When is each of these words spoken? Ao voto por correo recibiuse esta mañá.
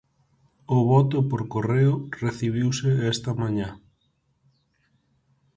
Ao 0.71 0.81
voto 0.91 1.17
por 1.29 1.41
correo 1.53 1.93
recibiuse 2.25 2.89
esta 3.13 3.31
mañá. 3.41 3.69